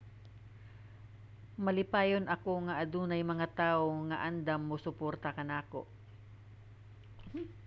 malipayon 1.65 2.25
ako 2.35 2.51
nga 2.65 2.73
adunay 2.83 3.21
mga 3.31 3.47
tawo 3.59 3.87
nga 4.09 4.17
andam 4.27 4.61
mosuporta 4.69 5.29
kanako 5.37 5.81